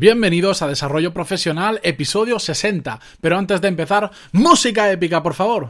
Bienvenidos 0.00 0.62
a 0.62 0.66
Desarrollo 0.66 1.12
Profesional, 1.12 1.78
episodio 1.82 2.38
60. 2.38 3.00
Pero 3.20 3.36
antes 3.36 3.60
de 3.60 3.68
empezar, 3.68 4.10
música 4.32 4.90
épica, 4.90 5.22
por 5.22 5.34
favor. 5.34 5.68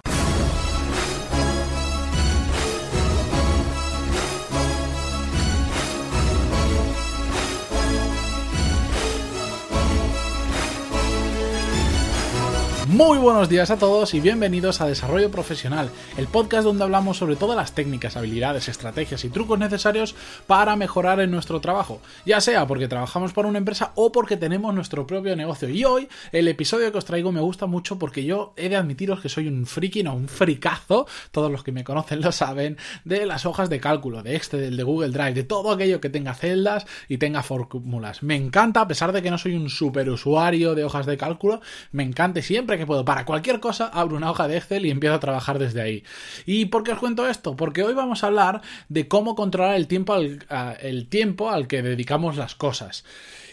Muy 13.01 13.17
buenos 13.17 13.49
días 13.49 13.71
a 13.71 13.79
todos 13.79 14.13
y 14.13 14.21
bienvenidos 14.21 14.83
a 14.83 14.87
Desarrollo 14.87 15.31
Profesional, 15.31 15.89
el 16.19 16.27
podcast 16.27 16.65
donde 16.65 16.85
hablamos 16.85 17.17
sobre 17.17 17.35
todas 17.35 17.57
las 17.57 17.75
técnicas, 17.75 18.15
habilidades, 18.19 18.69
estrategias 18.69 19.25
y 19.25 19.31
trucos 19.31 19.59
necesarios 19.59 20.15
para 20.47 20.77
mejorar 20.77 21.19
en 21.21 21.31
nuestro 21.31 21.63
trabajo, 21.63 22.03
ya 22.27 22.43
sea 22.43 22.67
porque 22.67 22.89
trabajamos 22.89 23.33
para 23.33 23.49
una 23.49 23.57
empresa 23.57 23.93
o 23.95 24.13
porque 24.13 24.37
tenemos 24.37 24.75
nuestro 24.75 25.07
propio 25.07 25.35
negocio. 25.35 25.71
Y 25.71 25.83
hoy 25.83 26.09
el 26.31 26.47
episodio 26.47 26.93
que 26.93 26.99
os 26.99 27.07
traigo 27.07 27.33
me 27.33 27.41
gusta 27.41 27.65
mucho 27.65 27.99
porque 27.99 28.23
yo 28.23 28.53
he 28.59 28.69
de 28.69 28.77
admitiros 28.77 29.21
que 29.21 29.31
soy 29.31 29.49
un 29.49 29.65
friki, 29.65 30.03
no 30.03 30.15
un 30.15 30.29
fricazo, 30.29 31.07
todos 31.31 31.51
los 31.51 31.65
que 31.65 31.73
me 31.73 31.85
conocen 31.85 32.21
lo 32.21 32.33
saben, 32.33 32.77
de 33.07 33.25
las 33.25 33.47
hojas 33.47 33.71
de 33.71 33.81
cálculo, 33.81 34.23
de 34.23 34.37
Excel, 34.37 34.77
de 34.77 34.83
Google 34.83 35.09
Drive, 35.09 35.33
de 35.33 35.45
todo 35.45 35.73
aquello 35.73 36.03
que 36.03 36.11
tenga 36.11 36.35
celdas 36.35 36.85
y 37.09 37.17
tenga 37.17 37.43
fórmulas. 37.43 38.23
Me 38.23 38.37
encanta, 38.37 38.83
a 38.83 38.89
pesar 38.89 39.13
de 39.13 39.23
que 39.23 39.31
no 39.31 39.39
soy 39.39 39.55
un 39.55 39.71
super 39.71 40.11
usuario 40.11 40.75
de 40.75 40.85
hojas 40.85 41.07
de 41.07 41.17
cálculo, 41.17 41.63
me 41.93 42.03
encanta 42.03 42.43
siempre 42.43 42.77
que 42.77 42.90
puedo, 42.91 43.05
para 43.05 43.25
cualquier 43.25 43.61
cosa, 43.61 43.87
abro 43.87 44.17
una 44.17 44.33
hoja 44.33 44.49
de 44.49 44.57
Excel 44.57 44.85
y 44.85 44.91
empiezo 44.91 45.15
a 45.15 45.21
trabajar 45.21 45.61
desde 45.61 45.81
ahí. 45.81 46.03
¿Y 46.45 46.65
por 46.65 46.83
qué 46.83 46.91
os 46.91 46.99
cuento 46.99 47.29
esto? 47.29 47.55
Porque 47.55 47.85
hoy 47.85 47.95
vamos 47.95 48.25
a 48.25 48.27
hablar 48.27 48.63
de 48.89 49.07
cómo 49.07 49.37
controlar 49.37 49.77
el 49.77 49.87
tiempo 49.87 50.13
al, 50.13 51.07
tiempo 51.09 51.51
al 51.51 51.69
que 51.69 51.83
dedicamos 51.83 52.37
las 52.37 52.57
cosas. 52.57 53.05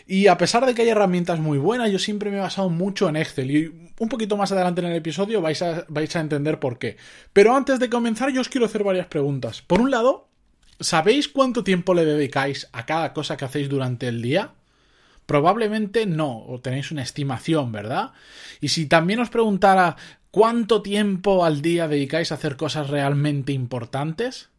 Y 0.07 0.25
a 0.25 0.39
pesar 0.39 0.65
de 0.65 0.73
que 0.73 0.81
hay 0.81 0.89
herramientas 0.89 1.39
muy 1.39 1.59
buenas, 1.59 1.91
yo 1.91 1.99
siempre 1.99 2.31
me 2.31 2.37
he 2.37 2.39
basado 2.39 2.69
mucho 2.69 3.07
en 3.09 3.17
Excel. 3.17 3.51
Y 3.51 3.91
un 3.99 4.09
poquito 4.09 4.37
más 4.37 4.51
adelante 4.51 4.81
en 4.81 4.87
el 4.87 4.95
episodio 4.95 5.39
vais 5.39 5.61
a 5.61 6.19
entender 6.19 6.59
por 6.59 6.79
qué. 6.79 6.97
Pero 7.31 7.55
antes 7.55 7.77
de 7.77 7.91
comenzar, 7.91 8.31
yo 8.31 8.41
os 8.41 8.49
quiero 8.49 8.65
hacer 8.65 8.83
varias 8.83 9.05
preguntas. 9.05 9.61
Por 9.61 9.81
un 9.81 9.91
lado, 9.91 10.29
¿sabéis 10.79 11.27
cuánto 11.27 11.63
tiempo 11.63 11.93
le 11.93 12.05
dedicáis 12.05 12.69
a 12.71 12.87
cada 12.87 13.13
cosa 13.13 13.37
que 13.37 13.45
hacéis 13.45 13.69
durante 13.69 14.07
el 14.07 14.23
día? 14.23 14.53
Probablemente 15.27 16.07
no, 16.07 16.39
o 16.47 16.61
tenéis 16.61 16.89
una 16.91 17.03
estimación, 17.03 17.71
¿verdad? 17.71 18.13
Y 18.61 18.69
si 18.69 18.87
también 18.87 19.19
os 19.19 19.29
preguntara 19.29 19.97
cuánto 20.31 20.81
tiempo 20.81 21.45
al 21.45 21.61
día 21.61 21.87
dedicáis 21.87 22.31
a 22.31 22.35
hacer 22.35 22.57
cosas 22.57 22.89
realmente 22.89 23.51
importantes, 23.51 24.49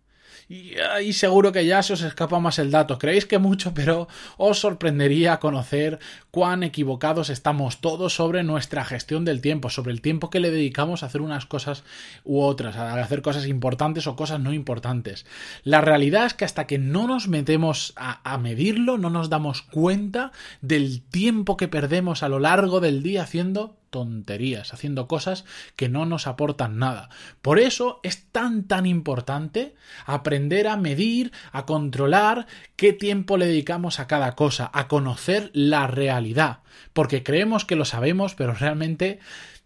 y 0.48 0.78
ahí 0.78 1.12
seguro 1.12 1.52
que 1.52 1.66
ya 1.66 1.82
se 1.82 1.92
os 1.92 2.00
escapa 2.00 2.40
más 2.40 2.58
el 2.58 2.70
dato. 2.70 2.98
Creéis 2.98 3.26
que 3.26 3.38
mucho, 3.38 3.74
pero 3.74 4.08
os 4.38 4.58
sorprendería 4.58 5.40
conocer 5.40 5.98
cuán 6.30 6.62
equivocados 6.62 7.28
estamos 7.28 7.80
todos 7.80 8.14
sobre 8.14 8.42
nuestra 8.44 8.84
gestión 8.84 9.26
del 9.26 9.42
tiempo, 9.42 9.68
sobre 9.68 9.92
el 9.92 10.00
tiempo 10.00 10.30
que 10.30 10.40
le 10.40 10.50
dedicamos 10.50 11.02
a 11.02 11.06
hacer 11.06 11.20
unas 11.20 11.44
cosas 11.44 11.84
u 12.24 12.40
otras, 12.40 12.76
a 12.76 12.94
hacer 12.94 13.20
cosas 13.20 13.46
importantes 13.46 14.06
o 14.06 14.16
cosas 14.16 14.40
no 14.40 14.54
importantes. 14.54 15.26
La 15.64 15.82
realidad 15.82 16.24
es 16.24 16.34
que 16.34 16.46
hasta 16.46 16.66
que 16.66 16.78
no 16.78 17.06
nos 17.06 17.28
metemos 17.28 17.92
a 17.96 18.38
medirlo, 18.38 18.96
no 18.96 19.10
nos 19.10 19.28
damos 19.28 19.62
cuenta 19.62 20.32
del 20.62 21.02
tiempo 21.02 21.58
que 21.58 21.68
perdemos 21.68 22.22
a 22.22 22.28
lo 22.28 22.38
largo 22.38 22.80
del 22.80 23.02
día 23.02 23.22
haciendo 23.22 23.77
tonterías, 23.90 24.72
haciendo 24.72 25.08
cosas 25.08 25.44
que 25.76 25.88
no 25.88 26.06
nos 26.06 26.26
aportan 26.26 26.78
nada. 26.78 27.08
Por 27.42 27.58
eso 27.58 28.00
es 28.02 28.26
tan 28.30 28.64
tan 28.64 28.86
importante 28.86 29.74
aprender 30.06 30.68
a 30.68 30.76
medir, 30.76 31.32
a 31.52 31.66
controlar 31.66 32.46
qué 32.76 32.92
tiempo 32.92 33.36
le 33.36 33.46
dedicamos 33.46 34.00
a 34.00 34.06
cada 34.06 34.34
cosa, 34.34 34.70
a 34.72 34.88
conocer 34.88 35.50
la 35.52 35.86
realidad, 35.86 36.60
porque 36.92 37.22
creemos 37.22 37.64
que 37.64 37.76
lo 37.76 37.84
sabemos, 37.84 38.34
pero 38.34 38.54
realmente 38.54 39.18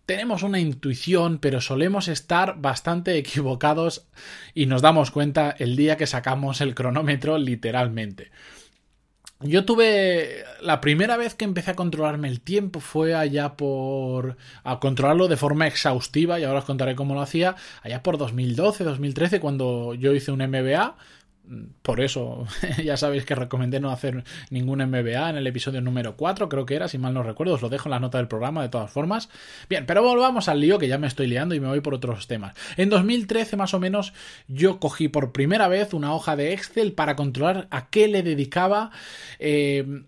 tenemos 0.06 0.42
una 0.42 0.59
intuición, 0.59 1.39
pero 1.39 1.61
solemos 1.61 2.09
estar 2.09 2.61
bastante 2.61 3.17
equivocados 3.19 4.07
y 4.55 4.67
nos 4.67 4.83
damos 4.83 5.11
cuenta 5.11 5.55
el 5.58 5.77
día 5.77 5.97
que 5.97 6.07
sacamos 6.07 6.61
el 6.61 6.74
cronómetro 6.74 7.39
literalmente. 7.39 8.30
Yo 9.45 9.64
tuve. 9.64 10.45
La 10.61 10.80
primera 10.80 11.17
vez 11.17 11.35
que 11.35 11.45
empecé 11.45 11.73
a 11.73 11.75
controlarme 11.75 12.29
el 12.29 12.41
tiempo 12.41 12.80
fue 12.80 13.14
allá 13.14 13.57
por. 13.57 14.36
a 14.64 14.79
controlarlo 14.79 15.29
de 15.29 15.36
forma 15.36 15.67
exhaustiva, 15.67 16.39
y 16.39 16.45
ahora 16.45 16.61
os 16.61 16.64
contaré 16.64 16.95
cómo 16.95 17.14
lo 17.14 17.20
hacía, 17.20 17.57
allá 17.83 18.03
por 18.03 18.19
2012, 18.19 18.85
2013, 18.85 19.41
cuando 19.41 19.95
yo 19.95 20.14
hice 20.14 20.33
un 20.33 20.41
MBA 20.41 20.97
por 21.83 22.01
eso 22.01 22.46
ya 22.85 22.96
sabéis 22.96 23.24
que 23.24 23.35
recomendé 23.35 23.80
no 23.80 23.90
hacer 23.90 24.24
ningún 24.51 24.85
MBA 24.85 25.30
en 25.30 25.36
el 25.36 25.46
episodio 25.46 25.80
número 25.80 26.17
4, 26.17 26.48
creo 26.48 26.67
que 26.67 26.74
era, 26.74 26.89
si 26.89 26.98
mal 26.98 27.14
no 27.14 27.23
recuerdo, 27.23 27.55
os 27.55 27.63
lo 27.63 27.68
dejo 27.68 27.89
en 27.89 27.92
la 27.92 28.01
nota 28.01 28.18
del 28.18 28.29
programa 28.29 28.63
de 28.63 28.68
todas 28.68 28.90
formas. 28.90 29.29
Bien, 29.68 29.86
pero 29.86 30.02
volvamos 30.02 30.48
al 30.48 30.61
lío 30.61 30.79
que 30.79 30.89
ya 30.89 30.98
me 30.98 31.07
estoy 31.07 31.27
liando 31.27 31.55
y 31.55 31.61
me 31.61 31.68
voy 31.68 31.80
por 31.80 31.95
otros 31.95 32.27
temas. 32.27 32.55
En 32.77 32.89
2013 32.89 33.57
más 33.57 33.74
o 33.74 33.80
menos 33.80 34.12
yo 34.48 34.79
cogí 34.79 35.08
por 35.08 35.33
primera 35.33 35.68
vez 35.68 35.95
una 35.95 36.14
hoja 36.14 36.36
de 36.36 36.52
Excel 36.52 36.92
para 36.92 37.17
controlar 37.17 37.68
a 37.70 37.89
qué 37.91 38.08
le 38.08 38.23
dedicaba 38.23 38.91
eh, 39.39 40.05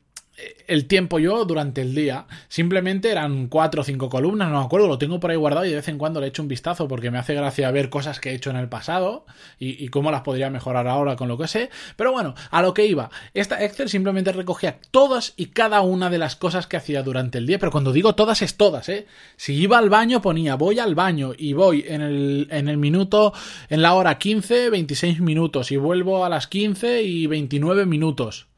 el 0.67 0.87
tiempo 0.87 1.19
yo 1.19 1.45
durante 1.45 1.83
el 1.83 1.95
día. 1.95 2.27
Simplemente 2.49 3.11
eran 3.11 3.49
cuatro 3.49 3.83
o 3.83 3.84
cinco 3.84 4.09
columnas, 4.09 4.50
no 4.50 4.59
me 4.59 4.65
acuerdo, 4.65 4.89
lo 4.89 4.99
tengo 4.99 5.21
por 5.21 5.31
ahí 5.31 5.37
guardado 5.37 5.67
y 5.67 5.71
de 5.71 5.77
vez 5.77 5.89
en 5.89 5.99
cuando 5.99 6.21
le 6.21 6.28
echo 6.28 6.43
un 6.43 6.49
vistazo 6.49 6.89
porque 6.89 7.11
me 7.11 7.19
hace 7.19 7.34
gracia 7.34 7.71
ver 7.71 7.91
cosas 7.91 8.21
que 8.21 8.31
he 8.31 8.34
hecho 8.34 8.50
en 8.50 8.56
el 8.56 8.69
pasado 8.69 9.27
y, 9.59 9.89
cómo 9.89 10.11
las 10.11 10.22
podría 10.22 10.50
mejorar 10.50 10.89
ahora 10.89 11.17
con 11.17 11.28
lo 11.28 11.39
que 11.39 11.49
sé. 11.49 11.71
Pero 11.97 12.12
bueno, 12.12 12.34
a 12.50 12.62
lo 12.62 12.75
que 12.75 12.87
iba. 12.87 13.11
Esta 13.33 13.62
Excel 13.62 13.89
simplemente 13.89 14.33
recogía 14.33 14.78
todas 14.91 15.34
y 15.37 15.47
cada 15.47 15.81
una 15.83 16.11
de 16.11 16.19
las 16.19 16.37
cosas 16.37 16.66
que 16.66 16.77
hacía 16.77 17.03
durante 17.03 17.39
el 17.39 17.47
día, 17.47 17.59
pero 17.59 17.72
cuando 17.72 17.93
digo 17.93 18.15
todas 18.15 18.43
es 18.43 18.56
todas, 18.56 18.89
¿eh? 18.89 19.06
Si 19.37 19.55
iba 19.55 19.78
al 19.78 19.91
baño 19.91 20.21
ponía 20.21 20.56
voy 20.56 20.78
al 20.78 20.95
baño 20.95 21.33
y 21.37 21.53
voy 21.53 21.84
en 21.87 22.01
el, 22.01 22.49
en 22.51 22.69
el 22.69 22.77
minuto, 22.77 23.33
en 23.69 23.83
la 23.83 23.95
hora 23.95 24.19
15, 24.19 24.71
26 24.71 25.21
minutos 25.21 25.71
y 25.71 25.77
vuelvo 25.77 26.25
a 26.25 26.28
las 26.28 26.47
15 26.47 27.03
y 27.03 27.27
29 27.27 27.87
minutos 27.87 28.49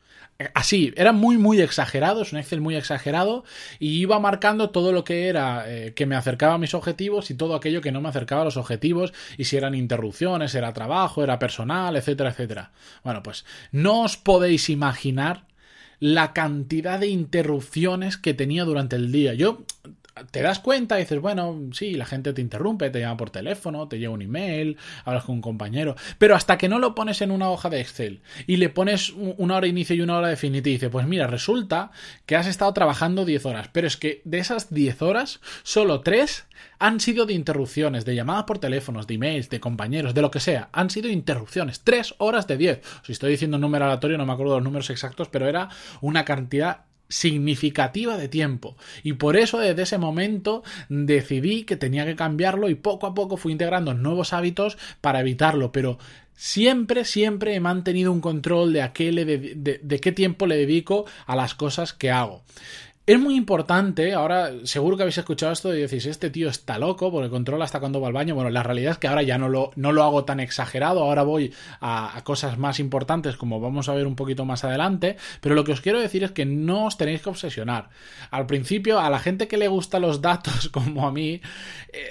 así, 0.54 0.92
era 0.97 1.12
muy, 1.12 1.38
muy 1.38 1.60
exagerado, 1.60 2.22
es 2.22 2.32
un 2.32 2.38
Excel 2.38 2.60
muy 2.60 2.76
exagerado, 2.76 3.44
y 3.78 4.00
iba 4.00 4.19
marcando 4.19 4.70
todo 4.70 4.92
lo 4.92 5.04
que 5.04 5.28
era 5.28 5.64
eh, 5.66 5.94
que 5.94 6.06
me 6.06 6.16
acercaba 6.16 6.54
a 6.54 6.58
mis 6.58 6.74
objetivos 6.74 7.30
y 7.30 7.34
todo 7.34 7.54
aquello 7.54 7.80
que 7.80 7.92
no 7.92 8.00
me 8.00 8.08
acercaba 8.08 8.42
a 8.42 8.44
los 8.44 8.56
objetivos, 8.56 9.12
y 9.38 9.44
si 9.44 9.56
eran 9.56 9.75
interrupciones, 9.75 10.54
era 10.54 10.72
trabajo, 10.72 11.22
era 11.22 11.38
personal, 11.38 11.96
etcétera, 11.96 12.30
etcétera. 12.30 12.72
Bueno, 13.02 13.22
pues 13.22 13.44
no 13.72 14.02
os 14.02 14.16
podéis 14.16 14.69
imaginar 14.69 15.46
la 15.98 16.32
cantidad 16.32 17.00
de 17.00 17.08
interrupciones 17.08 18.16
que 18.16 18.34
tenía 18.34 18.64
durante 18.64 18.96
el 18.96 19.10
día. 19.12 19.34
Yo 19.34 19.64
te 20.31 20.41
das 20.43 20.60
cuenta 20.60 20.97
y 20.97 21.03
dices, 21.03 21.21
bueno, 21.21 21.60
sí, 21.72 21.94
la 21.94 22.06
gente 22.06 22.32
te 22.32 22.41
interrumpe, 22.41 22.91
te 22.91 23.00
llama 23.00 23.19
por 23.19 23.31
teléfono, 23.31 23.87
te 23.87 23.99
llega 23.99 24.10
un 24.10 24.22
email, 24.22 24.77
hablas 25.04 25.25
con 25.25 25.37
un 25.37 25.41
compañero, 25.43 25.94
pero 26.19 26.34
hasta 26.34 26.56
que 26.56 26.69
no 26.69 26.78
lo 26.78 26.94
pones 26.94 27.21
en 27.21 27.31
una 27.31 27.50
hoja 27.50 27.69
de 27.69 27.81
Excel 27.81 28.22
y 28.47 28.56
le 28.56 28.71
pones 28.71 29.10
una 29.10 29.56
hora 29.56 29.66
inicio 29.66 29.94
y 29.94 30.00
una 30.00 30.16
hora 30.16 30.28
de 30.28 30.37
fin 30.37 30.55
y 30.55 30.62
te 30.62 30.71
dice, 30.71 30.88
pues 30.88 31.06
mira, 31.06 31.26
resulta 31.26 31.91
que 32.25 32.37
has 32.37 32.47
estado 32.47 32.72
trabajando 32.72 33.25
10 33.25 33.44
horas, 33.47 33.69
pero 33.72 33.87
es 33.87 33.97
que 33.97 34.22
de 34.25 34.38
esas 34.38 34.72
10 34.72 35.03
horas, 35.03 35.41
solo 35.62 36.00
3 36.00 36.47
han 36.78 37.00
sido 37.00 37.26
de 37.26 37.34
interrupciones, 37.34 38.06
de 38.06 38.15
llamadas 38.15 38.44
por 38.44 38.59
teléfonos, 38.59 39.06
de 39.06 39.15
emails, 39.15 39.50
de 39.50 39.60
compañeros, 39.60 40.15
de 40.15 40.22
lo 40.22 40.31
que 40.31 40.41
sea, 40.41 40.71
han 40.72 40.88
sido 40.88 41.10
interrupciones, 41.10 41.81
3 41.81 42.15
horas 42.19 42.47
de 42.47 42.56
10. 42.56 42.81
Si 43.05 43.12
estoy 43.12 43.32
diciendo 43.32 43.59
un 43.59 43.62
número 43.62 43.84
aleatorio, 43.84 44.16
no 44.16 44.25
me 44.25 44.32
acuerdo 44.32 44.55
los 44.55 44.65
números 44.65 44.88
exactos, 44.88 45.28
pero 45.28 45.47
era 45.47 45.69
una 46.00 46.25
cantidad 46.25 46.87
significativa 47.09 48.17
de 48.17 48.28
tiempo. 48.28 48.77
Y 49.03 49.15
por 49.15 49.37
eso 49.37 49.59
desde 49.59 49.83
ese 49.83 49.99
momento 49.99 50.62
decidí 50.89 51.65
que 51.65 51.77
tenía 51.77 52.05
que 52.05 52.17
cambiarlo 52.17 52.69
y 52.69 52.75
poco 52.75 53.06
a 53.06 53.15
poco 53.15 53.37
fui 53.37 53.53
integrando 53.53 53.94
nuevos 53.94 54.33
hábitos 54.33 54.78
para 55.00 55.21
evitarlo. 55.21 55.72
Pero 55.72 55.99
siempre 56.34 57.05
siempre 57.05 57.55
he 57.55 57.61
mantenido 57.61 58.12
un 58.12 58.21
control 58.21 58.72
de, 58.72 58.89
de, 58.89 59.81
de 59.83 60.00
qué 60.00 60.12
tiempo 60.12 60.47
le 60.47 60.56
dedico 60.56 61.06
a 61.27 61.37
las 61.37 61.55
cosas 61.55 61.93
que 61.93 62.11
hago 62.11 62.43
es 63.06 63.21
muy 63.21 63.37
importante, 63.37 64.14
ahora 64.14 64.50
seguro 64.64 64.97
que 64.97 65.05
habéis 65.05 65.19
escuchado 65.19 65.53
esto 65.53 65.73
y 65.73 65.81
decís, 65.81 66.06
este 66.06 66.29
tío 66.29 66.49
está 66.49 66.76
loco 66.76 67.12
porque 67.12 67.31
controla 67.31 67.64
hasta 67.64 67.79
cuando 67.79 68.00
va 68.00 68.08
al 68.08 68.12
baño. 68.12 68.35
Bueno, 68.35 68.50
la 68.50 68.64
realidad 68.64 68.93
es 68.93 68.99
que 68.99 69.06
ahora 69.06 69.23
ya 69.23 69.38
no 69.38 69.49
lo, 69.49 69.70
no 69.76 69.93
lo 69.93 70.03
hago 70.03 70.25
tan 70.25 70.41
exagerado, 70.41 71.03
ahora 71.03 71.23
voy 71.23 71.55
a, 71.81 72.20
cosas 72.25 72.58
más 72.58 72.81
importantes 72.81 73.37
como 73.37 73.61
vamos 73.61 73.88
a 73.88 73.94
ver 73.94 74.08
un 74.08 74.17
poquito 74.17 74.44
más 74.44 74.64
adelante, 74.64 75.17
pero 75.41 75.55
lo 75.55 75.62
que 75.62 75.70
os 75.70 75.81
quiero 75.81 76.00
decir 76.00 76.25
es 76.25 76.32
que 76.32 76.47
no 76.47 76.87
os 76.87 76.97
tenéis 76.97 77.23
que 77.23 77.29
obsesionar. 77.29 77.91
Al 78.32 78.47
principio, 78.47 78.99
a 78.99 79.09
la 79.09 79.20
gente 79.20 79.47
que 79.47 79.56
le 79.56 79.69
gusta 79.69 80.00
los 80.00 80.20
datos 80.20 80.69
como 80.73 81.06
a 81.06 81.12
mí, 81.12 81.41
eh, 81.93 82.11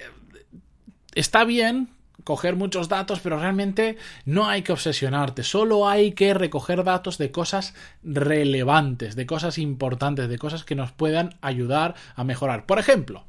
está 1.13 1.44
bien 1.44 1.89
coger 2.23 2.56
muchos 2.56 2.89
datos, 2.89 3.19
pero 3.21 3.39
realmente 3.39 3.97
no 4.25 4.47
hay 4.47 4.62
que 4.62 4.71
obsesionarte, 4.71 5.44
solo 5.44 5.88
hay 5.88 6.13
que 6.13 6.33
recoger 6.33 6.83
datos 6.83 7.17
de 7.17 7.31
cosas 7.31 7.73
relevantes, 8.03 9.15
de 9.15 9.25
cosas 9.25 9.57
importantes, 9.57 10.29
de 10.29 10.38
cosas 10.38 10.63
que 10.63 10.75
nos 10.75 10.91
puedan 10.91 11.35
ayudar 11.41 11.95
a 12.15 12.23
mejorar. 12.23 12.65
Por 12.65 12.79
ejemplo, 12.79 13.25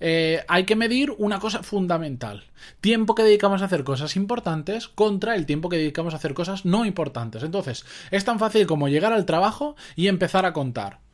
eh, 0.00 0.44
hay 0.48 0.64
que 0.64 0.76
medir 0.76 1.12
una 1.18 1.38
cosa 1.38 1.62
fundamental. 1.62 2.44
Tiempo 2.80 3.14
que 3.14 3.22
dedicamos 3.22 3.62
a 3.62 3.66
hacer 3.66 3.84
cosas 3.84 4.16
importantes 4.16 4.88
contra 4.88 5.34
el 5.34 5.46
tiempo 5.46 5.68
que 5.68 5.78
dedicamos 5.78 6.14
a 6.14 6.18
hacer 6.18 6.34
cosas 6.34 6.64
no 6.64 6.84
importantes. 6.84 7.42
Entonces, 7.42 7.84
es 8.10 8.24
tan 8.24 8.38
fácil 8.38 8.66
como 8.66 8.88
llegar 8.88 9.12
al 9.12 9.26
trabajo 9.26 9.76
y 9.94 10.08
empezar 10.08 10.44
a 10.46 10.52
contar. 10.52 11.05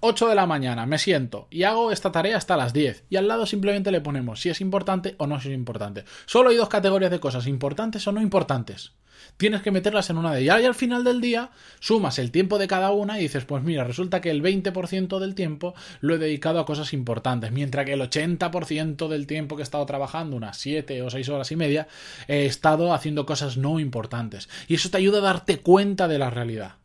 8 0.00 0.28
de 0.28 0.34
la 0.34 0.46
mañana, 0.46 0.86
me 0.86 0.98
siento 0.98 1.48
y 1.50 1.64
hago 1.64 1.92
esta 1.92 2.12
tarea 2.12 2.36
hasta 2.36 2.56
las 2.56 2.72
10. 2.72 3.04
Y 3.10 3.16
al 3.16 3.28
lado 3.28 3.46
simplemente 3.46 3.90
le 3.90 4.00
ponemos 4.00 4.40
si 4.40 4.48
es 4.48 4.60
importante 4.60 5.14
o 5.18 5.26
no 5.26 5.36
es 5.36 5.46
importante. 5.46 6.04
Solo 6.26 6.50
hay 6.50 6.56
dos 6.56 6.68
categorías 6.68 7.10
de 7.10 7.20
cosas, 7.20 7.46
importantes 7.46 8.06
o 8.06 8.12
no 8.12 8.22
importantes. 8.22 8.92
Tienes 9.36 9.62
que 9.62 9.70
meterlas 9.70 10.08
en 10.10 10.18
una 10.18 10.32
de 10.32 10.42
ellas 10.42 10.60
y 10.62 10.64
al 10.64 10.74
final 10.74 11.04
del 11.04 11.20
día 11.20 11.50
sumas 11.80 12.18
el 12.18 12.30
tiempo 12.30 12.58
de 12.58 12.68
cada 12.68 12.90
una 12.92 13.18
y 13.18 13.22
dices, 13.22 13.44
pues 13.44 13.62
mira, 13.62 13.84
resulta 13.84 14.20
que 14.20 14.30
el 14.30 14.42
20% 14.42 15.18
del 15.18 15.34
tiempo 15.34 15.74
lo 16.00 16.14
he 16.14 16.18
dedicado 16.18 16.60
a 16.60 16.66
cosas 16.66 16.92
importantes, 16.92 17.52
mientras 17.52 17.84
que 17.84 17.92
el 17.92 18.00
80% 18.00 19.08
del 19.08 19.26
tiempo 19.26 19.56
que 19.56 19.62
he 19.62 19.64
estado 19.64 19.84
trabajando, 19.86 20.36
unas 20.36 20.58
7 20.58 21.02
o 21.02 21.10
6 21.10 21.28
horas 21.28 21.52
y 21.52 21.56
media, 21.56 21.88
he 22.28 22.46
estado 22.46 22.94
haciendo 22.94 23.26
cosas 23.26 23.56
no 23.56 23.78
importantes. 23.78 24.48
Y 24.68 24.74
eso 24.74 24.90
te 24.90 24.98
ayuda 24.98 25.18
a 25.18 25.22
darte 25.22 25.58
cuenta 25.58 26.08
de 26.08 26.18
la 26.18 26.30
realidad. 26.30 26.76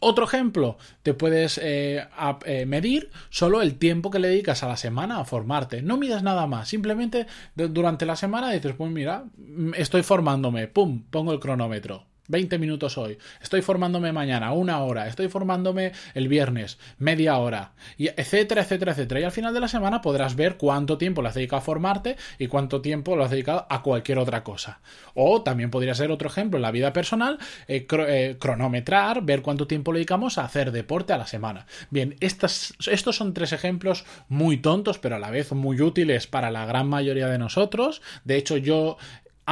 Otro 0.00 0.24
ejemplo, 0.24 0.78
te 1.02 1.12
puedes 1.12 1.60
eh, 1.62 2.06
eh, 2.46 2.66
medir 2.66 3.10
solo 3.28 3.60
el 3.60 3.76
tiempo 3.76 4.10
que 4.10 4.18
le 4.18 4.28
dedicas 4.28 4.62
a 4.62 4.68
la 4.68 4.78
semana 4.78 5.20
a 5.20 5.24
formarte. 5.26 5.82
No 5.82 5.98
midas 5.98 6.22
nada 6.22 6.46
más, 6.46 6.68
simplemente 6.68 7.26
durante 7.54 8.06
la 8.06 8.16
semana 8.16 8.50
dices, 8.50 8.74
pues 8.76 8.90
mira, 8.90 9.24
mm, 9.36 9.74
estoy 9.76 10.02
formándome, 10.02 10.68
pum, 10.68 11.04
pongo 11.10 11.32
el 11.32 11.40
cronómetro. 11.40 12.09
20 12.30 12.58
minutos 12.58 12.96
hoy, 12.96 13.18
estoy 13.42 13.60
formándome 13.62 14.12
mañana, 14.12 14.52
una 14.52 14.82
hora, 14.82 15.08
estoy 15.08 15.28
formándome 15.28 15.92
el 16.14 16.28
viernes, 16.28 16.78
media 16.98 17.36
hora, 17.38 17.72
y 17.98 18.08
etcétera, 18.08 18.62
etcétera, 18.62 18.92
etcétera. 18.92 19.20
Y 19.20 19.24
al 19.24 19.32
final 19.32 19.52
de 19.52 19.60
la 19.60 19.68
semana 19.68 20.00
podrás 20.00 20.36
ver 20.36 20.56
cuánto 20.56 20.96
tiempo 20.96 21.22
le 21.22 21.28
has 21.28 21.34
dedicado 21.34 21.58
a 21.58 21.64
formarte 21.64 22.16
y 22.38 22.46
cuánto 22.46 22.80
tiempo 22.80 23.16
lo 23.16 23.24
has 23.24 23.30
dedicado 23.30 23.66
a 23.68 23.82
cualquier 23.82 24.18
otra 24.18 24.44
cosa. 24.44 24.80
O 25.14 25.42
también 25.42 25.70
podría 25.70 25.94
ser 25.94 26.10
otro 26.10 26.28
ejemplo 26.28 26.58
en 26.58 26.62
la 26.62 26.70
vida 26.70 26.92
personal, 26.92 27.38
eh, 27.66 27.86
eh, 27.90 28.36
cronometrar, 28.38 29.22
ver 29.22 29.42
cuánto 29.42 29.66
tiempo 29.66 29.92
le 29.92 29.98
dedicamos 29.98 30.38
a 30.38 30.44
hacer 30.44 30.70
deporte 30.72 31.12
a 31.12 31.18
la 31.18 31.26
semana. 31.26 31.66
Bien, 31.90 32.16
estos 32.20 32.76
son 33.12 33.34
tres 33.34 33.52
ejemplos 33.52 34.04
muy 34.28 34.56
tontos, 34.58 34.98
pero 34.98 35.16
a 35.16 35.18
la 35.18 35.30
vez 35.30 35.52
muy 35.52 35.80
útiles 35.80 36.26
para 36.26 36.50
la 36.50 36.64
gran 36.66 36.88
mayoría 36.88 37.26
de 37.26 37.38
nosotros. 37.38 38.02
De 38.24 38.36
hecho, 38.36 38.56
yo 38.56 38.96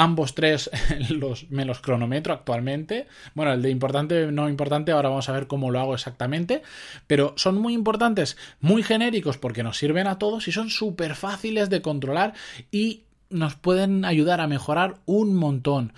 Ambos 0.01 0.37
tres 0.37 0.71
los, 1.11 1.51
me 1.51 1.65
los 1.65 1.81
cronometro 1.81 2.33
actualmente. 2.33 3.09
Bueno, 3.35 3.53
el 3.53 3.63
de 3.63 3.71
importante, 3.71 4.31
no 4.31 4.49
importante, 4.49 4.93
ahora 4.93 5.09
vamos 5.09 5.29
a 5.29 5.33
ver 5.33 5.49
cómo 5.49 5.73
lo 5.73 5.81
hago 5.81 5.95
exactamente. 5.95 6.63
Pero 7.09 7.35
son 7.37 7.59
muy 7.59 7.75
importantes, 7.75 8.37
muy 8.61 8.85
genéricos 8.85 9.39
porque 9.39 9.65
nos 9.65 9.77
sirven 9.77 10.07
a 10.07 10.17
todos 10.17 10.47
y 10.47 10.53
son 10.53 10.71
súper 10.71 11.17
fáciles 11.17 11.69
de 11.69 11.83
controlar 11.83 12.35
y 12.71 13.07
nos 13.29 13.57
pueden 13.57 14.05
ayudar 14.05 14.41
a 14.41 14.47
mejorar 14.47 14.99
un 15.05 15.35
montón. 15.35 15.93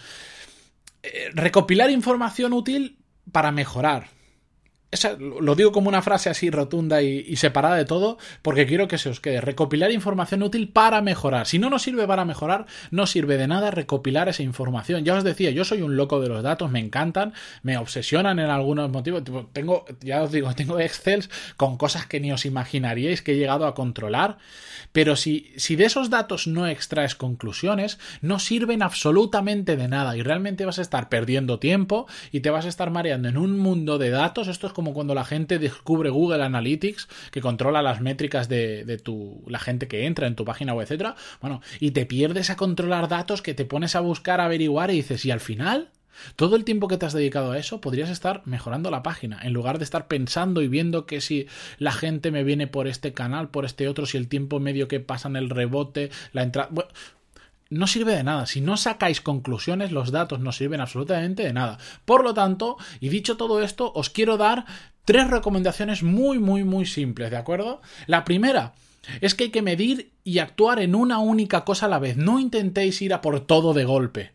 Eh, 1.02 1.28
recopilar 1.34 1.90
información 1.90 2.54
útil 2.54 2.96
para 3.30 3.52
mejorar 3.52 4.08
lo 5.18 5.54
digo 5.54 5.70
como 5.70 5.88
una 5.88 6.02
frase 6.02 6.30
así 6.30 6.50
rotunda 6.50 7.00
y, 7.02 7.36
separada 7.36 7.76
de 7.76 7.84
todo, 7.84 8.18
porque 8.42 8.66
quiero 8.66 8.88
que 8.88 8.98
se 8.98 9.08
os 9.08 9.20
quede. 9.20 9.40
Recopilar 9.40 9.92
información 9.92 10.42
útil 10.42 10.68
para 10.68 11.00
mejorar. 11.00 11.46
Si 11.46 11.58
no 11.58 11.70
nos 11.70 11.82
sirve 11.82 12.06
para 12.06 12.24
mejorar, 12.24 12.66
no 12.90 13.06
sirve 13.06 13.36
de 13.36 13.46
nada 13.46 13.70
recopilar 13.70 14.28
esa 14.28 14.42
información. 14.42 15.04
Ya 15.04 15.14
os 15.14 15.22
decía, 15.22 15.50
yo 15.50 15.64
soy 15.64 15.82
un 15.82 15.96
loco 15.96 16.20
de 16.20 16.28
los 16.28 16.42
datos, 16.42 16.70
me 16.70 16.80
encantan, 16.80 17.34
me 17.62 17.76
obsesionan 17.76 18.40
en 18.40 18.50
algunos 18.50 18.90
motivos. 18.90 19.22
Tengo, 19.52 19.84
ya 20.00 20.22
os 20.22 20.32
digo, 20.32 20.52
tengo 20.56 20.80
Excels 20.80 21.30
con 21.56 21.76
cosas 21.76 22.06
que 22.06 22.18
ni 22.18 22.32
os 22.32 22.44
imaginaríais 22.44 23.22
que 23.22 23.32
he 23.32 23.36
llegado 23.36 23.66
a 23.66 23.74
controlar. 23.74 24.38
Pero 24.92 25.14
si, 25.14 25.52
si 25.56 25.76
de 25.76 25.84
esos 25.84 26.10
datos 26.10 26.48
no 26.48 26.66
extraes 26.66 27.14
conclusiones, 27.14 28.00
no 28.22 28.40
sirven 28.40 28.82
absolutamente 28.82 29.76
de 29.76 29.86
nada 29.86 30.16
y 30.16 30.22
realmente 30.22 30.64
vas 30.64 30.80
a 30.80 30.82
estar 30.82 31.08
perdiendo 31.08 31.60
tiempo 31.60 32.08
y 32.32 32.40
te 32.40 32.50
vas 32.50 32.64
a 32.64 32.68
estar 32.68 32.90
mareando 32.90 33.28
en 33.28 33.36
un 33.36 33.56
mundo 33.56 33.98
de 33.98 34.10
datos. 34.10 34.48
Esto 34.48 34.66
es 34.66 34.72
como 34.80 34.94
cuando 34.94 35.14
la 35.14 35.26
gente 35.26 35.58
descubre 35.58 36.08
Google 36.08 36.42
Analytics, 36.42 37.06
que 37.30 37.42
controla 37.42 37.82
las 37.82 38.00
métricas 38.00 38.48
de, 38.48 38.98
tu, 39.04 39.44
la 39.46 39.58
gente 39.58 39.88
que 39.88 40.06
entra 40.06 40.26
en 40.26 40.36
tu 40.36 40.46
página 40.46 40.72
web, 40.72 40.84
etcétera. 40.84 41.16
Bueno, 41.42 41.60
y 41.80 41.90
te 41.90 42.06
pierdes 42.06 42.48
a 42.48 42.56
controlar 42.56 43.06
datos 43.06 43.42
que 43.42 43.52
te 43.52 43.66
pones 43.66 43.94
a 43.94 44.00
buscar, 44.00 44.40
a 44.40 44.46
averiguar 44.46 44.90
y 44.90 44.94
dices, 44.94 45.26
y 45.26 45.30
al 45.30 45.40
final 45.40 45.90
todo 46.34 46.56
el 46.56 46.64
tiempo 46.64 46.88
que 46.88 46.96
te 46.96 47.04
has 47.04 47.12
dedicado 47.12 47.52
a 47.52 47.58
eso 47.58 47.82
podrías 47.82 48.08
estar 48.08 48.40
mejorando 48.46 48.90
la 48.90 49.02
página, 49.02 49.38
en 49.42 49.52
lugar 49.52 49.76
de 49.76 49.84
estar 49.84 50.08
pensando 50.08 50.62
y 50.62 50.68
viendo 50.68 51.04
que 51.04 51.20
si 51.20 51.46
la 51.76 51.92
gente 51.92 52.30
me 52.30 52.42
viene 52.42 52.66
por 52.66 52.88
este 52.88 53.12
canal, 53.12 53.50
por 53.50 53.66
este 53.66 53.86
otro, 53.86 54.06
si 54.06 54.16
el 54.16 54.28
tiempo 54.28 54.60
medio 54.60 54.88
que 54.88 55.00
pasa 55.00 55.28
en 55.28 55.36
el 55.36 55.50
rebote, 55.50 56.10
la 56.32 56.42
entrada... 56.42 56.70
no 57.70 57.86
sirve 57.86 58.14
de 58.14 58.24
nada. 58.24 58.46
Si 58.46 58.60
no 58.60 58.76
sacáis 58.76 59.20
conclusiones, 59.20 59.92
los 59.92 60.10
datos 60.10 60.40
no 60.40 60.52
sirven 60.52 60.80
absolutamente 60.80 61.44
de 61.44 61.52
nada. 61.52 61.78
Por 62.04 62.24
lo 62.24 62.34
tanto, 62.34 62.76
y 63.00 63.08
dicho 63.08 63.36
todo 63.36 63.62
esto, 63.62 63.92
os 63.94 64.10
quiero 64.10 64.36
dar 64.36 64.66
tres 65.04 65.30
recomendaciones 65.30 66.02
muy, 66.02 66.38
muy, 66.38 66.64
muy 66.64 66.84
simples, 66.84 67.30
¿de 67.30 67.36
acuerdo? 67.36 67.80
La 68.06 68.24
primera, 68.24 68.74
es 69.20 69.34
que 69.34 69.44
hay 69.44 69.50
que 69.50 69.62
medir 69.62 70.12
y 70.24 70.38
actuar 70.38 70.80
en 70.80 70.94
una 70.94 71.18
única 71.18 71.64
cosa 71.64 71.86
a 71.86 71.88
la 71.88 71.98
vez. 71.98 72.16
No 72.16 72.38
intentéis 72.38 73.00
ir 73.02 73.14
a 73.14 73.20
por 73.20 73.40
todo 73.40 73.72
de 73.72 73.84
golpe. 73.84 74.32